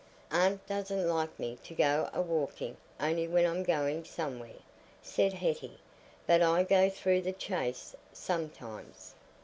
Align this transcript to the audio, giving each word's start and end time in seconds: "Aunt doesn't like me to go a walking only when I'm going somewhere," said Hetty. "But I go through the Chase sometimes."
"Aunt 0.31 0.65
doesn't 0.65 1.07
like 1.07 1.37
me 1.39 1.59
to 1.63 1.75
go 1.75 2.09
a 2.11 2.23
walking 2.23 2.75
only 2.99 3.27
when 3.27 3.45
I'm 3.45 3.61
going 3.61 4.03
somewhere," 4.03 4.55
said 5.03 5.31
Hetty. 5.31 5.77
"But 6.25 6.41
I 6.41 6.63
go 6.63 6.89
through 6.89 7.21
the 7.21 7.33
Chase 7.33 7.93
sometimes." 8.11 9.13